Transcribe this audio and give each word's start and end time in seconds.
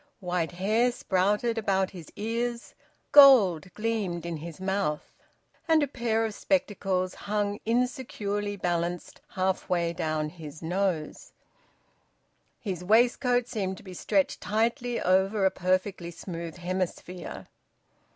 White 0.19 0.53
hair 0.53 0.91
sprouted 0.91 1.59
about 1.59 1.91
his 1.91 2.11
ears; 2.15 2.73
gold 3.11 3.71
gleamed 3.75 4.25
in 4.25 4.37
his 4.37 4.59
mouth; 4.59 5.15
and 5.67 5.83
a 5.83 5.87
pair 5.87 6.25
of 6.25 6.33
spectacles 6.33 7.13
hung 7.13 7.59
insecurely 7.67 8.55
balanced 8.55 9.21
half 9.35 9.69
way 9.69 9.93
down 9.93 10.29
his 10.29 10.59
nose; 10.63 11.33
his 12.59 12.83
waistcoat 12.83 13.47
seemed 13.47 13.77
to 13.77 13.83
be 13.83 13.93
stretched 13.93 14.41
tightly 14.41 14.99
over 14.99 15.45
a 15.45 15.51
perfectly 15.51 16.09
smooth 16.09 16.57
hemisphere. 16.57 17.45